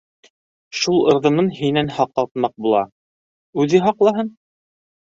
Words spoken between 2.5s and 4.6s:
була- үҙе һаҡлаһын!